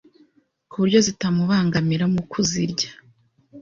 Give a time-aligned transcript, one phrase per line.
[0.69, 2.89] ku buryo zitamubangamira mu kuzirya